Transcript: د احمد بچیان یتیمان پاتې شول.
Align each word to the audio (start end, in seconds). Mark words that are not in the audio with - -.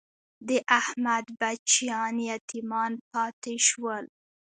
د 0.47 0.49
احمد 0.79 1.25
بچیان 1.39 2.15
یتیمان 2.31 2.91
پاتې 3.11 3.55
شول. 3.67 4.05